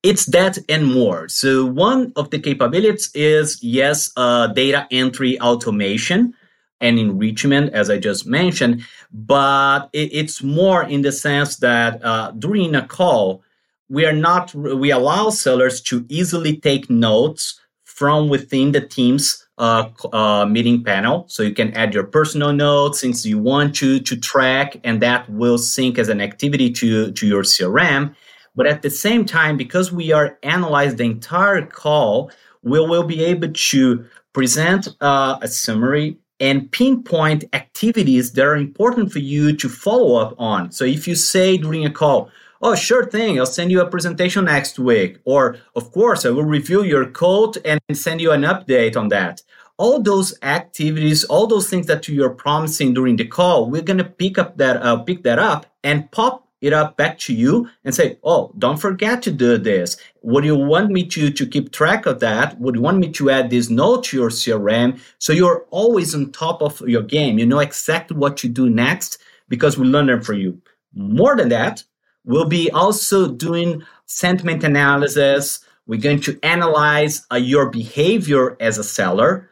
It's 0.04 0.26
that 0.28 0.58
and 0.68 0.94
more. 0.94 1.30
So 1.30 1.66
one 1.66 2.12
of 2.18 2.30
the 2.30 2.40
capabilities 2.40 3.10
is 3.16 3.64
yes, 3.64 4.12
uh, 4.18 4.48
data 4.48 4.86
entry 4.92 5.40
automation 5.40 6.34
and 6.82 7.00
enrichment, 7.00 7.74
as 7.74 7.90
I 7.90 7.98
just 7.98 8.28
mentioned, 8.28 8.84
but 9.14 9.90
it, 9.94 10.10
it's 10.12 10.44
more 10.44 10.84
in 10.84 11.02
the 11.02 11.14
sense 11.14 11.56
that 11.58 12.04
uh, 12.04 12.32
during 12.32 12.76
a 12.76 12.86
call, 12.86 13.42
we 13.90 14.06
are 14.06 14.14
not 14.14 14.54
we 14.54 14.92
allow 14.92 15.30
sellers 15.30 15.80
to 15.82 16.06
easily 16.10 16.58
take 16.58 16.90
notes 16.90 17.60
from 17.86 18.28
within 18.28 18.74
the 18.74 18.82
team's 18.82 19.48
uh, 19.58 19.88
uh, 20.12 20.46
meeting 20.46 20.84
panel. 20.84 21.26
So 21.30 21.44
you 21.44 21.54
can 21.54 21.72
add 21.74 21.94
your 21.94 22.04
personal 22.04 22.52
notes 22.52 23.00
since 23.00 23.26
you 23.26 23.38
want 23.38 23.76
to 23.76 24.00
to 24.00 24.18
track, 24.18 24.78
and 24.84 25.02
that 25.02 25.30
will 25.30 25.58
sync 25.58 25.98
as 25.98 26.10
an 26.10 26.20
activity 26.20 26.72
to 26.72 27.12
to 27.14 27.28
your 27.28 27.44
CRM. 27.44 28.16
But 28.56 28.68
at 28.68 28.82
the 28.82 28.90
same 28.90 29.26
time, 29.26 29.58
because 29.58 29.92
we 29.92 30.12
are 30.12 30.38
analyze 30.44 30.96
the 30.96 31.04
entire 31.04 31.66
call, 31.66 32.32
we 32.62 32.80
will 32.80 33.04
be 33.04 33.24
able 33.24 33.52
to 33.52 34.06
present 34.34 34.88
uh, 35.02 35.38
a 35.42 35.48
summary 35.48 36.18
and 36.40 36.72
pinpoint 36.72 37.46
activities 37.54 38.34
that 38.34 38.46
are 38.46 38.56
important 38.56 39.12
for 39.12 39.20
you 39.20 39.56
to 39.56 39.70
follow 39.70 40.16
up 40.16 40.36
on. 40.38 40.72
So 40.72 40.86
if 40.86 41.08
you 41.08 41.16
say 41.16 41.58
during 41.58 41.86
a 41.86 41.92
call, 41.92 42.30
oh, 42.62 42.76
sure 42.76 43.06
thing, 43.06 43.40
I'll 43.40 43.46
send 43.46 43.72
you 43.72 43.82
a 43.82 43.90
presentation 43.90 44.46
next 44.46 44.80
week. 44.80 45.20
Or, 45.26 45.58
of 45.76 45.92
course, 45.92 46.26
I 46.26 46.30
will 46.30 46.44
review 46.44 46.84
your 46.84 47.06
code 47.06 47.58
and 47.66 47.80
send 47.94 48.22
you 48.22 48.32
an 48.32 48.42
update 48.42 48.98
on 48.98 49.10
that. 49.10 49.42
All 49.78 50.02
those 50.02 50.38
activities, 50.42 51.24
all 51.26 51.48
those 51.48 51.70
things 51.70 51.88
that 51.88 52.08
you're 52.08 52.30
promising 52.30 52.94
during 52.94 53.18
the 53.18 53.26
call, 53.26 53.70
we're 53.70 53.82
going 53.82 53.98
to 53.98 54.04
pick 54.04 54.38
up 54.38 54.58
that, 54.58 54.78
uh, 54.78 54.98
pick 54.98 55.24
that 55.24 55.40
up 55.40 55.66
and 55.84 56.10
pop 56.12 56.48
it 56.64 56.72
up 56.72 56.96
back 56.96 57.20
to 57.20 57.34
you 57.34 57.70
and 57.84 57.94
say, 57.94 58.18
oh, 58.24 58.54
don't 58.58 58.78
forget 58.78 59.22
to 59.24 59.32
do 59.32 59.58
this. 59.58 59.98
Would 60.22 60.46
you 60.46 60.56
want 60.56 60.92
me 60.92 61.06
to, 61.08 61.30
to 61.30 61.46
keep 61.46 61.72
track 61.72 62.06
of 62.06 62.22
that? 62.22 62.60
Would 62.60 62.76
you 62.76 62.82
want 62.82 63.00
me 63.00 63.12
to 63.12 63.30
add 63.30 63.50
this 63.50 63.70
note 63.70 64.06
to 64.06 64.18
your 64.18 64.30
CRM? 64.30 65.00
So 65.20 65.34
you're 65.34 65.66
always 65.72 66.16
on 66.16 66.32
top 66.32 66.62
of 66.62 66.80
your 66.88 67.04
game. 67.04 67.38
You 67.38 67.46
know 67.46 67.60
exactly 67.60 68.16
what 68.16 68.38
to 68.38 68.48
do 68.48 68.70
next 68.70 69.18
because 69.50 69.78
we 69.78 69.86
learn 69.86 70.08
them 70.08 70.22
for 70.22 70.34
you. 70.34 70.62
More 70.94 71.36
than 71.36 71.50
that, 71.50 71.84
we'll 72.24 72.48
be 72.48 72.72
also 72.72 73.28
doing 73.28 73.84
sentiment 74.06 74.64
analysis. 74.64 75.66
We're 75.86 76.00
going 76.00 76.22
to 76.22 76.40
analyze 76.44 77.26
uh, 77.30 77.36
your 77.36 77.70
behavior 77.70 78.56
as 78.62 78.78
a 78.78 78.86
seller 78.86 79.50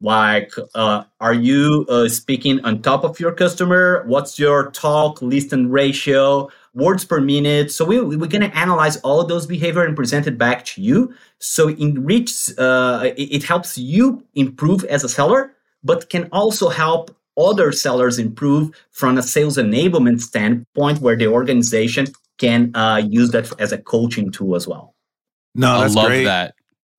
like 0.00 0.52
uh, 0.74 1.04
are 1.20 1.34
you 1.34 1.86
uh, 1.88 2.08
speaking 2.08 2.64
on 2.64 2.82
top 2.82 3.04
of 3.04 3.20
your 3.20 3.32
customer? 3.32 4.04
What's 4.06 4.38
your 4.38 4.70
talk 4.70 5.20
listen 5.20 5.70
ratio? 5.70 6.48
Words 6.72 7.04
per 7.04 7.20
minute? 7.20 7.70
So 7.72 7.84
we, 7.84 8.00
we're 8.00 8.26
going 8.26 8.48
to 8.48 8.56
analyze 8.56 8.96
all 8.98 9.24
those 9.24 9.46
behavior 9.46 9.84
and 9.84 9.96
present 9.96 10.26
it 10.26 10.38
back 10.38 10.64
to 10.66 10.80
you. 10.80 11.14
So 11.38 11.68
enrich 11.68 12.50
uh, 12.58 13.12
it, 13.16 13.36
it 13.36 13.42
helps 13.42 13.76
you 13.76 14.24
improve 14.34 14.84
as 14.84 15.04
a 15.04 15.08
seller 15.08 15.54
but 15.82 16.10
can 16.10 16.28
also 16.32 16.68
help 16.68 17.14
other 17.38 17.72
sellers 17.72 18.18
improve 18.18 18.70
from 18.90 19.16
a 19.16 19.22
sales 19.22 19.56
enablement 19.56 20.20
standpoint 20.20 21.00
where 21.00 21.16
the 21.16 21.26
organization 21.26 22.06
can 22.38 22.74
uh, 22.74 22.96
use 22.96 23.30
that 23.30 23.50
as 23.60 23.72
a 23.72 23.78
coaching 23.78 24.30
tool 24.30 24.56
as 24.56 24.66
well. 24.66 24.94
No 25.54 25.80
that's 25.80 25.96
I 25.96 26.00
love 26.00 26.08
great. 26.08 26.24
that. 26.24 26.54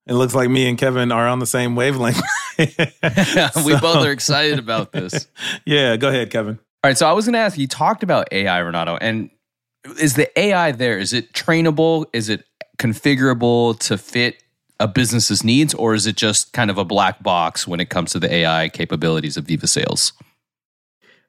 It 0.08 0.14
looks 0.14 0.34
like 0.34 0.50
me 0.50 0.68
and 0.68 0.78
Kevin 0.78 1.12
are 1.12 1.28
on 1.28 1.40
the 1.40 1.46
same 1.46 1.76
wavelength. 1.76 2.22
we 2.60 3.74
so, 3.74 3.80
both 3.80 4.06
are 4.06 4.12
excited 4.12 4.60
about 4.60 4.92
this. 4.92 5.28
Yeah, 5.66 5.98
go 5.98 6.10
ahead, 6.10 6.30
Kevin. 6.30 6.60
All 6.84 6.90
right, 6.90 6.98
so 6.98 7.08
I 7.08 7.14
was 7.14 7.26
going 7.26 7.34
to 7.34 7.40
ask 7.40 7.58
you 7.58 7.68
talked 7.68 8.04
about 8.04 8.28
AI, 8.32 8.58
Renato, 8.60 8.98
and 8.98 9.30
is 10.00 10.16
the 10.16 10.28
AI 10.40 10.72
there? 10.72 10.98
Is 10.98 11.14
it 11.14 11.34
trainable? 11.34 12.06
Is 12.14 12.30
it 12.30 12.46
configurable 12.78 13.78
to 13.80 13.98
fit 13.98 14.44
a 14.80 14.88
business's 14.88 15.44
needs, 15.44 15.74
or 15.74 15.94
is 15.94 16.08
it 16.08 16.16
just 16.16 16.54
kind 16.54 16.72
of 16.72 16.78
a 16.78 16.86
black 16.86 17.22
box 17.22 17.68
when 17.68 17.80
it 17.80 17.90
comes 17.90 18.12
to 18.12 18.20
the 18.20 18.34
AI 18.34 18.70
capabilities 18.70 19.38
of 19.38 19.46
Viva 19.46 19.68
Sales? 19.68 20.14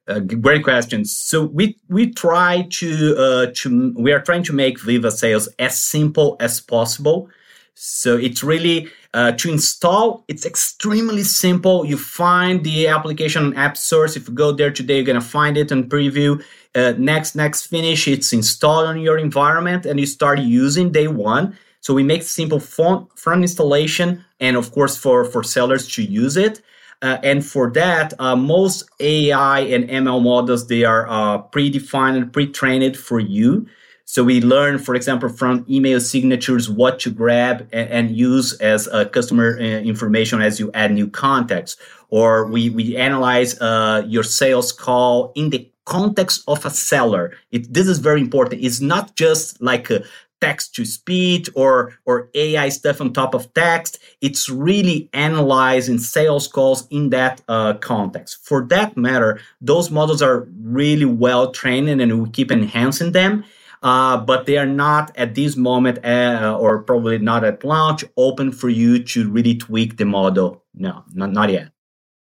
Uh, 0.08 0.18
great 0.18 0.64
question. 0.64 1.04
So 1.04 1.44
we 1.44 1.76
we 1.88 2.10
try 2.10 2.66
to 2.70 3.16
uh, 3.16 3.46
to 3.54 3.94
we 3.96 4.12
are 4.12 4.20
trying 4.20 4.42
to 4.44 4.52
make 4.52 4.80
Viva 4.80 5.10
Sales 5.10 5.48
as 5.58 5.78
simple 5.78 6.36
as 6.40 6.60
possible 6.60 7.28
so 7.74 8.16
it's 8.16 8.42
really 8.44 8.88
uh, 9.14 9.32
to 9.32 9.50
install. 9.50 10.24
It's 10.28 10.46
extremely 10.46 11.22
simple. 11.22 11.84
You 11.84 11.96
find 11.96 12.64
the 12.64 12.88
application 12.88 13.44
on 13.44 13.56
App 13.56 13.76
Source. 13.76 14.16
If 14.16 14.28
you 14.28 14.34
go 14.34 14.52
there 14.52 14.70
today, 14.70 14.96
you're 14.96 15.04
gonna 15.04 15.20
find 15.20 15.56
it 15.56 15.70
and 15.70 15.90
preview. 15.90 16.42
Uh, 16.74 16.94
next, 16.98 17.34
next 17.34 17.66
finish. 17.66 18.08
It's 18.08 18.32
installed 18.32 18.86
on 18.86 19.00
your 19.00 19.18
environment, 19.18 19.86
and 19.86 19.98
you 20.00 20.06
start 20.06 20.38
using 20.38 20.92
day 20.92 21.08
one. 21.08 21.56
So 21.80 21.92
we 21.92 22.02
make 22.04 22.22
simple 22.22 22.60
front, 22.60 23.08
installation, 23.26 24.24
and 24.38 24.56
of 24.56 24.70
course 24.72 24.96
for 24.96 25.24
for 25.24 25.42
sellers 25.42 25.88
to 25.94 26.02
use 26.02 26.36
it. 26.36 26.62
Uh, 27.02 27.18
and 27.24 27.44
for 27.44 27.68
that, 27.72 28.14
uh, 28.20 28.36
most 28.36 28.88
AI 29.00 29.60
and 29.60 29.90
ML 29.90 30.22
models 30.22 30.68
they 30.68 30.84
are 30.84 31.08
uh, 31.08 31.42
predefined 31.42 32.16
and 32.16 32.32
pre-trained 32.32 32.96
for 32.96 33.18
you. 33.18 33.66
So 34.12 34.22
we 34.22 34.42
learn, 34.42 34.78
for 34.78 34.94
example, 34.94 35.30
from 35.30 35.64
email 35.70 35.98
signatures 35.98 36.68
what 36.68 37.00
to 37.00 37.10
grab 37.10 37.66
and, 37.72 37.88
and 37.88 38.10
use 38.14 38.52
as 38.60 38.86
uh, 38.88 39.06
customer 39.06 39.56
uh, 39.58 39.62
information 39.62 40.42
as 40.42 40.60
you 40.60 40.70
add 40.74 40.92
new 40.92 41.08
contacts. 41.08 41.78
Or 42.10 42.44
we, 42.44 42.68
we 42.68 42.94
analyze 42.94 43.58
uh, 43.58 44.02
your 44.06 44.22
sales 44.22 44.70
call 44.70 45.32
in 45.34 45.48
the 45.48 45.66
context 45.86 46.44
of 46.46 46.66
a 46.66 46.68
seller. 46.68 47.32
It, 47.52 47.72
this 47.72 47.86
is 47.86 48.00
very 48.00 48.20
important. 48.20 48.62
It's 48.62 48.82
not 48.82 49.16
just 49.16 49.62
like 49.62 49.88
a 49.88 50.04
text 50.42 50.74
to 50.74 50.84
speech 50.84 51.48
or 51.54 51.94
or 52.04 52.28
AI 52.34 52.68
stuff 52.68 53.00
on 53.00 53.14
top 53.14 53.32
of 53.32 53.54
text. 53.54 53.98
It's 54.20 54.50
really 54.50 55.08
analyzing 55.14 55.96
sales 55.96 56.46
calls 56.48 56.86
in 56.88 57.08
that 57.10 57.40
uh, 57.48 57.74
context. 57.74 58.44
For 58.44 58.62
that 58.66 58.94
matter, 58.94 59.40
those 59.62 59.90
models 59.90 60.20
are 60.20 60.46
really 60.60 61.06
well 61.06 61.50
trained 61.50 61.88
and 61.88 62.22
we 62.22 62.28
keep 62.28 62.52
enhancing 62.52 63.12
them 63.12 63.44
uh, 63.82 64.16
but 64.16 64.46
they 64.46 64.58
are 64.58 64.66
not 64.66 65.16
at 65.16 65.34
this 65.34 65.56
moment 65.56 66.04
uh, 66.04 66.56
or 66.58 66.82
probably 66.82 67.18
not 67.18 67.44
at 67.44 67.64
launch 67.64 68.04
open 68.16 68.52
for 68.52 68.68
you 68.68 69.02
to 69.02 69.28
really 69.30 69.56
tweak 69.56 69.96
the 69.96 70.04
model. 70.04 70.62
No, 70.74 71.04
not, 71.12 71.32
not 71.32 71.50
yet. 71.50 71.72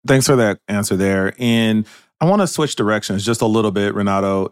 Thanks 0.05 0.25
for 0.25 0.35
that 0.35 0.59
answer 0.67 0.95
there. 0.95 1.33
And 1.37 1.85
I 2.19 2.25
want 2.25 2.41
to 2.41 2.47
switch 2.47 2.75
directions 2.75 3.25
just 3.25 3.41
a 3.41 3.45
little 3.45 3.71
bit, 3.71 3.93
Renato. 3.93 4.51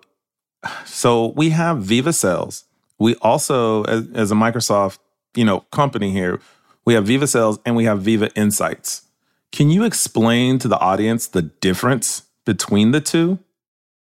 So 0.86 1.34
we 1.36 1.50
have 1.50 1.80
Viva 1.80 2.14
Sales. 2.14 2.66
We 3.00 3.16
also, 3.16 3.84
as, 3.86 4.08
as 4.14 4.32
a 4.32 4.36
Microsoft, 4.36 5.00
you 5.36 5.44
know, 5.44 5.62
company 5.72 6.12
here, 6.12 6.40
we 6.86 6.94
have 6.94 7.06
Viva 7.06 7.28
Sales 7.28 7.60
and 7.66 7.76
we 7.76 7.86
have 7.86 8.02
Viva 8.02 8.32
Insights. 8.36 9.04
Can 9.52 9.70
you 9.70 9.84
explain 9.84 10.60
to 10.60 10.68
the 10.68 10.80
audience 10.80 11.28
the 11.28 11.42
difference 11.42 12.24
between 12.46 12.92
the 12.92 13.02
two? 13.02 13.40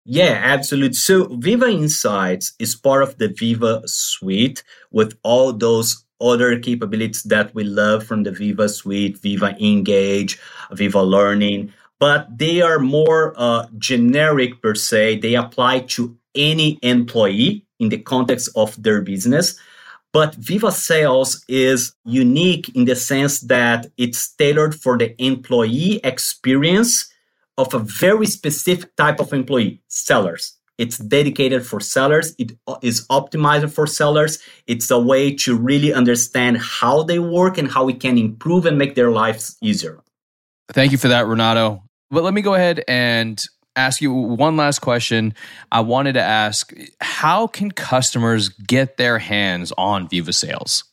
Yeah, 0.06 0.40
absolutely. 0.44 0.96
So 0.96 1.26
Viva 1.38 1.68
Insights 1.68 2.54
is 2.60 2.76
part 2.76 3.04
of 3.04 3.18
the 3.18 3.28
Viva 3.28 3.84
suite 3.86 4.64
with 4.92 5.18
all 5.24 5.54
those 5.54 6.04
other 6.20 6.60
capabilities 6.60 7.24
that 7.24 7.54
we 7.54 7.64
love 7.64 8.04
from 8.04 8.24
the 8.24 8.32
Viva 8.32 8.68
suite, 8.70 9.18
Viva 9.20 9.56
Engage, 9.60 10.40
Viva 10.72 11.02
Learning, 11.02 11.74
but 12.00 12.28
they 12.36 12.62
are 12.62 12.80
more 12.80 13.34
uh, 13.38 13.68
generic 13.78 14.62
per 14.62 14.74
se. 14.76 15.20
They 15.20 15.36
apply 15.36 15.82
to 15.96 16.16
any 16.34 16.80
employee 16.82 17.66
in 17.80 17.90
the 17.90 17.98
context 17.98 18.50
of 18.56 18.82
their 18.82 19.02
business. 19.02 19.60
But 20.14 20.36
Viva 20.36 20.72
Sales 20.72 21.44
is 21.48 21.94
unique 22.06 22.70
in 22.76 22.86
the 22.86 22.96
sense 22.96 23.40
that 23.42 23.88
it's 23.98 24.34
tailored 24.34 24.76
for 24.76 24.98
the 24.98 25.16
employee 25.24 26.02
experience 26.04 27.11
of 27.58 27.74
a 27.74 27.80
very 27.80 28.26
specific 28.26 28.96
type 28.96 29.20
of 29.20 29.34
employee, 29.34 29.82
sellers. 29.88 30.58
It's 30.78 30.98
dedicated 30.98 31.66
for 31.66 31.80
sellers. 31.80 32.34
It 32.40 32.54
is 32.82 33.06
optimized 33.08 33.72
for 33.72 33.86
sellers. 33.86 34.40
It's 34.66 34.90
a 34.90 35.00
way 35.00 35.36
to 35.36 35.56
really 35.56 35.94
understand 35.94 36.58
how 36.58 37.04
they 37.04 37.20
work 37.20 37.58
and 37.58 37.70
how 37.70 37.84
we 37.86 37.94
can 37.94 38.18
improve 38.18 38.66
and 38.66 38.78
make 38.78 38.96
their 38.96 39.12
lives 39.12 39.58
easier. 39.62 40.02
Thank 40.72 40.92
you 40.92 40.98
for 40.98 41.10
that, 41.10 41.28
Renato. 41.28 41.84
But 42.10 42.24
let 42.24 42.34
me 42.34 42.42
go 42.42 42.56
ahead 42.56 42.84
and 42.88 43.46
ask 43.76 44.02
you 44.02 44.12
one 44.12 44.58
last 44.58 44.80
question. 44.80 45.34
I 45.72 45.82
wanted 45.82 46.14
to 46.14 46.22
ask 46.22 46.74
how 47.00 47.48
can 47.48 47.72
customers 47.72 48.50
get 48.50 48.98
their 48.98 49.20
hands 49.20 49.72
on 49.78 50.08
Viva 50.08 50.34
Sales? 50.34 50.84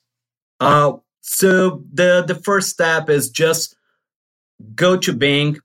Uh, 0.60 0.94
so 1.22 1.82
the 1.92 2.24
the 2.26 2.34
first 2.34 2.70
step 2.70 3.08
is 3.08 3.30
just 3.30 3.76
go 4.74 4.96
to 4.96 5.12
Bing, 5.12 5.58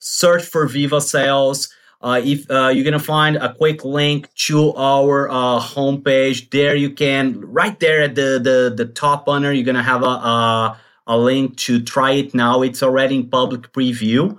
search 0.00 0.44
for 0.44 0.66
Viva 0.66 1.00
Sales. 1.00 1.72
Uh, 2.02 2.20
if 2.24 2.50
uh, 2.50 2.68
you're 2.68 2.84
gonna 2.84 2.98
find 2.98 3.36
a 3.36 3.54
quick 3.54 3.84
link 3.84 4.32
to 4.34 4.74
our 4.74 5.28
uh, 5.30 5.60
homepage, 5.60 6.50
there 6.50 6.74
you 6.74 6.90
can 6.90 7.38
right 7.40 7.78
there 7.78 8.02
at 8.02 8.14
the 8.14 8.40
the, 8.42 8.72
the 8.74 8.86
top 8.86 9.26
banner, 9.26 9.52
you're 9.52 9.64
gonna 9.64 9.82
have 9.82 10.02
a, 10.02 10.06
a, 10.06 10.80
a 11.06 11.18
link 11.18 11.56
to 11.58 11.80
try 11.82 12.12
it 12.12 12.34
now. 12.34 12.62
It's 12.62 12.82
already 12.82 13.16
in 13.16 13.28
public 13.28 13.72
preview. 13.72 14.38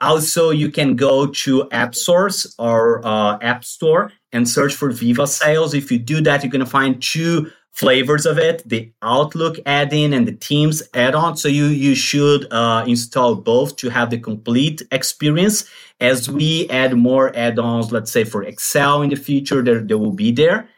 Also, 0.00 0.50
you 0.50 0.70
can 0.70 0.96
go 0.96 1.26
to 1.26 1.68
App 1.72 1.94
Source 1.94 2.54
or 2.58 3.04
uh, 3.04 3.38
App 3.42 3.64
Store 3.64 4.12
and 4.32 4.48
search 4.48 4.74
for 4.74 4.90
Viva 4.90 5.26
Sales. 5.26 5.74
If 5.74 5.90
you 5.90 5.98
do 5.98 6.20
that, 6.22 6.42
you're 6.42 6.52
gonna 6.52 6.64
find 6.64 7.02
two 7.02 7.50
flavors 7.72 8.26
of 8.26 8.38
it 8.38 8.62
the 8.68 8.90
outlook 9.02 9.56
add-in 9.64 10.12
and 10.12 10.26
the 10.26 10.32
teams 10.32 10.82
add-on. 10.94 11.36
So 11.36 11.48
you 11.48 11.66
you 11.66 11.94
should 11.94 12.46
uh, 12.52 12.84
install 12.86 13.34
both 13.36 13.76
to 13.76 13.88
have 13.88 14.10
the 14.10 14.18
complete 14.18 14.82
experience. 14.90 15.68
As 16.00 16.30
we 16.30 16.68
add 16.70 16.94
more 16.96 17.34
add-ons 17.36 17.92
let's 17.92 18.10
say 18.10 18.24
for 18.24 18.42
excel 18.42 19.02
in 19.02 19.10
the 19.10 19.16
future 19.16 19.62
there, 19.62 19.80
there 19.80 19.98
will 19.98 20.12
be 20.12 20.32
there. 20.32 20.68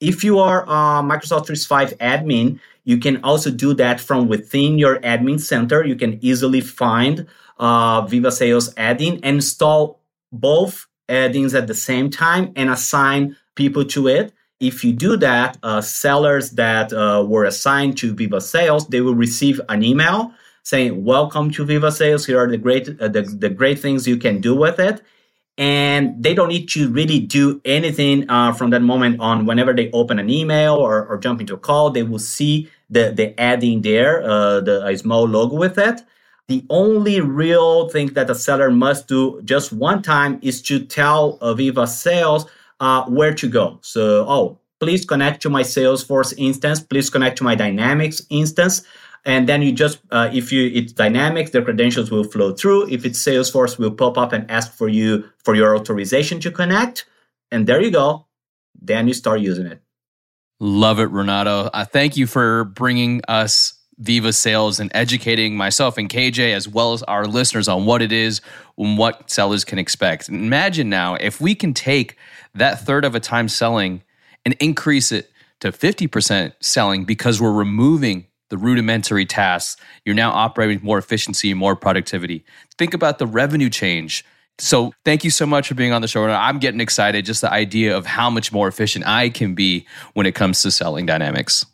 If 0.00 0.22
you 0.22 0.38
are 0.38 0.62
a 0.64 1.02
microsoft 1.02 1.46
365 1.46 1.98
admin 1.98 2.60
you 2.84 2.98
can 2.98 3.22
also 3.24 3.50
do 3.50 3.74
that 3.74 3.98
from 3.98 4.28
within 4.28 4.78
your 4.78 4.98
admin 5.00 5.40
center. 5.40 5.84
You 5.84 5.96
can 5.96 6.18
easily 6.22 6.60
find 6.60 7.26
uh, 7.58 8.02
viva 8.02 8.30
sales 8.30 8.72
add-in 8.76 9.14
and 9.22 9.36
install 9.36 10.00
both 10.30 10.86
add-ins 11.08 11.54
at 11.54 11.66
the 11.66 11.74
same 11.74 12.10
time 12.10 12.52
and 12.56 12.70
assign 12.70 13.36
people 13.54 13.84
to 13.86 14.08
it 14.08 14.32
if 14.64 14.82
you 14.82 14.92
do 14.92 15.16
that, 15.18 15.58
uh, 15.62 15.80
sellers 15.80 16.50
that 16.52 16.92
uh, 16.92 17.24
were 17.26 17.44
assigned 17.44 17.98
to 17.98 18.14
Viva 18.14 18.40
Sales, 18.40 18.86
they 18.88 19.02
will 19.02 19.14
receive 19.14 19.60
an 19.68 19.82
email 19.82 20.32
saying, 20.62 21.04
"Welcome 21.04 21.50
to 21.52 21.64
Viva 21.64 21.92
Sales. 21.92 22.24
Here 22.24 22.38
are 22.38 22.48
the 22.48 22.56
great 22.56 22.88
uh, 23.00 23.08
the, 23.08 23.22
the 23.22 23.50
great 23.50 23.78
things 23.78 24.08
you 24.08 24.16
can 24.16 24.40
do 24.40 24.56
with 24.56 24.80
it." 24.80 25.02
And 25.56 26.20
they 26.20 26.34
don't 26.34 26.48
need 26.48 26.68
to 26.70 26.90
really 26.90 27.20
do 27.20 27.60
anything 27.64 28.28
uh, 28.28 28.52
from 28.54 28.70
that 28.70 28.82
moment 28.82 29.20
on. 29.20 29.46
Whenever 29.46 29.72
they 29.72 29.88
open 29.92 30.18
an 30.18 30.28
email 30.28 30.74
or, 30.74 31.06
or 31.06 31.16
jump 31.18 31.40
into 31.40 31.54
a 31.54 31.58
call, 31.58 31.90
they 31.90 32.02
will 32.02 32.18
see 32.18 32.70
the 32.88 33.12
the 33.14 33.38
adding 33.38 33.82
there, 33.82 34.22
uh, 34.22 34.60
the 34.60 34.86
a 34.86 34.96
small 34.96 35.24
logo 35.28 35.56
with 35.56 35.78
it. 35.78 36.02
The 36.48 36.64
only 36.68 37.20
real 37.20 37.88
thing 37.88 38.08
that 38.14 38.28
a 38.28 38.34
seller 38.34 38.70
must 38.70 39.08
do 39.08 39.40
just 39.44 39.72
one 39.72 40.02
time 40.02 40.38
is 40.42 40.60
to 40.62 40.84
tell 40.84 41.38
Viva 41.54 41.86
Sales 41.86 42.46
uh, 42.80 43.04
where 43.04 43.34
to 43.34 43.48
go. 43.48 43.78
So, 43.82 44.26
oh, 44.28 44.58
please 44.80 45.04
connect 45.04 45.42
to 45.42 45.50
my 45.50 45.62
Salesforce 45.62 46.34
instance. 46.36 46.80
Please 46.80 47.10
connect 47.10 47.38
to 47.38 47.44
my 47.44 47.54
Dynamics 47.54 48.22
instance. 48.30 48.82
And 49.26 49.48
then 49.48 49.62
you 49.62 49.72
just, 49.72 50.00
uh, 50.10 50.30
if 50.32 50.52
you 50.52 50.70
it's 50.74 50.92
Dynamics, 50.92 51.50
the 51.50 51.62
credentials 51.62 52.10
will 52.10 52.24
flow 52.24 52.52
through. 52.52 52.90
If 52.90 53.06
it's 53.06 53.22
Salesforce, 53.22 53.78
will 53.78 53.90
pop 53.90 54.18
up 54.18 54.32
and 54.32 54.50
ask 54.50 54.72
for 54.72 54.88
you 54.88 55.24
for 55.42 55.54
your 55.54 55.74
authorization 55.74 56.40
to 56.40 56.50
connect. 56.50 57.06
And 57.50 57.66
there 57.66 57.80
you 57.80 57.90
go. 57.90 58.26
Then 58.80 59.08
you 59.08 59.14
start 59.14 59.40
using 59.40 59.66
it. 59.66 59.80
Love 60.60 61.00
it, 61.00 61.10
Renato. 61.10 61.70
Uh, 61.72 61.84
thank 61.84 62.16
you 62.16 62.26
for 62.26 62.64
bringing 62.64 63.22
us 63.28 63.73
Viva 63.98 64.32
Sales 64.32 64.80
and 64.80 64.90
educating 64.94 65.56
myself 65.56 65.98
and 65.98 66.08
KJ 66.08 66.52
as 66.52 66.68
well 66.68 66.92
as 66.92 67.02
our 67.04 67.26
listeners 67.26 67.68
on 67.68 67.86
what 67.86 68.02
it 68.02 68.12
is 68.12 68.40
and 68.76 68.98
what 68.98 69.30
sellers 69.30 69.64
can 69.64 69.78
expect. 69.78 70.28
Imagine 70.28 70.88
now 70.88 71.14
if 71.14 71.40
we 71.40 71.54
can 71.54 71.74
take 71.74 72.16
that 72.54 72.80
third 72.80 73.04
of 73.04 73.14
a 73.14 73.20
time 73.20 73.48
selling 73.48 74.02
and 74.44 74.54
increase 74.60 75.12
it 75.12 75.30
to 75.60 75.72
50% 75.72 76.52
selling 76.60 77.04
because 77.04 77.40
we're 77.40 77.52
removing 77.52 78.26
the 78.50 78.58
rudimentary 78.58 79.26
tasks. 79.26 79.80
You're 80.04 80.14
now 80.14 80.30
operating 80.30 80.76
with 80.76 80.84
more 80.84 80.98
efficiency 80.98 81.50
and 81.50 81.58
more 81.58 81.74
productivity. 81.74 82.44
Think 82.76 82.94
about 82.94 83.18
the 83.18 83.26
revenue 83.26 83.70
change. 83.70 84.24
So, 84.58 84.92
thank 85.04 85.24
you 85.24 85.30
so 85.30 85.46
much 85.46 85.66
for 85.66 85.74
being 85.74 85.92
on 85.92 86.00
the 86.00 86.06
show. 86.06 86.24
I'm 86.26 86.60
getting 86.60 86.80
excited 86.80 87.24
just 87.24 87.40
the 87.40 87.50
idea 87.50 87.96
of 87.96 88.06
how 88.06 88.30
much 88.30 88.52
more 88.52 88.68
efficient 88.68 89.04
I 89.04 89.28
can 89.28 89.54
be 89.54 89.86
when 90.12 90.26
it 90.26 90.36
comes 90.36 90.62
to 90.62 90.70
selling 90.70 91.06
dynamics. 91.06 91.66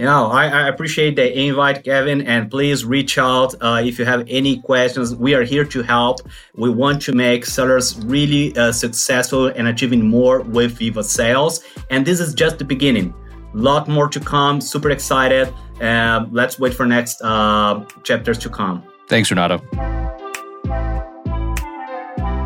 You 0.00 0.06
know, 0.06 0.30
I, 0.30 0.46
I, 0.46 0.68
appreciate 0.68 1.16
the 1.16 1.30
invite, 1.38 1.84
Kevin, 1.84 2.22
and 2.22 2.50
please 2.50 2.86
reach 2.86 3.18
out 3.18 3.54
uh, 3.60 3.82
if 3.84 3.98
you 3.98 4.06
have 4.06 4.24
any 4.28 4.58
questions. 4.62 5.14
We 5.14 5.34
are 5.34 5.42
here 5.42 5.66
to 5.66 5.82
help. 5.82 6.20
We 6.54 6.70
want 6.70 7.02
to 7.02 7.12
make 7.12 7.44
sellers 7.44 8.02
really 8.06 8.56
uh, 8.56 8.72
successful 8.72 9.48
and 9.48 9.68
achieving 9.68 10.08
more 10.08 10.40
with 10.40 10.78
Viva 10.78 11.04
Sales. 11.04 11.62
And 11.90 12.06
this 12.06 12.18
is 12.18 12.32
just 12.32 12.58
the 12.58 12.64
beginning. 12.64 13.12
A 13.52 13.58
lot 13.58 13.88
more 13.88 14.08
to 14.08 14.18
come. 14.18 14.62
Super 14.62 14.88
excited. 14.88 15.52
Uh, 15.82 16.24
let's 16.30 16.58
wait 16.58 16.72
for 16.72 16.86
next 16.86 17.20
uh, 17.20 17.84
chapters 18.02 18.38
to 18.38 18.48
come. 18.48 18.82
Thanks, 19.06 19.30
Renato. 19.30 19.58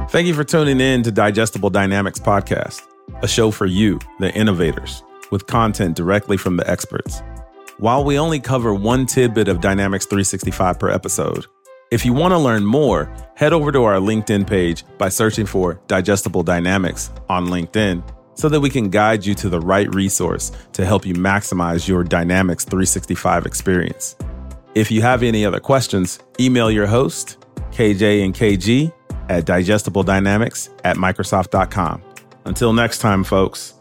Thank 0.09 0.27
you 0.27 0.35
for 0.35 0.43
tuning 0.43 0.81
in 0.81 1.05
to 1.05 1.12
Digestible 1.12 1.71
Dynamics 1.71 2.19
Podcast, 2.19 2.83
a 3.23 3.29
show 3.29 3.53
for 3.53 3.67
you, 3.67 4.01
the 4.19 4.35
innovators, 4.35 5.05
with 5.31 5.47
content 5.47 5.95
directly 5.95 6.37
from 6.37 6.57
the 6.57 6.69
experts. 6.69 7.23
While 7.79 8.05
we 8.05 8.19
only 8.19 8.39
cover 8.39 8.73
one 8.73 9.05
tidbit 9.05 9.49
of 9.49 9.61
Dynamics 9.61 10.07
365 10.07 10.79
per 10.79 10.91
episode, 10.91 11.47
if 11.91 12.05
you 12.05 12.13
want 12.13 12.33
to 12.33 12.39
learn 12.39 12.65
more, 12.65 13.13
head 13.35 13.53
over 13.53 13.73
to 13.73 13.83
our 13.83 13.97
LinkedIn 13.97 14.47
page 14.47 14.85
by 14.97 15.09
searching 15.09 15.45
for 15.45 15.81
Digestible 15.89 16.45
Dynamics 16.45 17.11
on 17.29 17.47
LinkedIn 17.47 18.03
so 18.35 18.49
that 18.49 18.61
we 18.61 18.71
can 18.71 18.91
guide 18.91 19.27
you 19.27 19.35
to 19.35 19.49
the 19.49 19.61
right 19.61 19.93
resource 19.93 20.53
to 20.73 20.85
help 20.85 21.05
you 21.05 21.15
maximize 21.15 21.89
your 21.89 22.05
Dynamics 22.05 22.65
365 22.65 23.45
experience. 23.45 24.17
If 24.77 24.91
you 24.91 25.03
have 25.03 25.25
any 25.25 25.45
other 25.45 25.61
questions, 25.61 26.21
email 26.39 26.71
your 26.71 26.87
host, 26.87 27.45
KJ 27.73 28.25
and 28.25 28.35
KG, 28.35 28.93
at 29.29 29.47
digestibledynamics 29.47 30.69
at 30.85 30.97
Microsoft.com. 30.97 32.03
Until 32.45 32.73
next 32.73 32.99
time, 32.99 33.25
folks. 33.25 33.74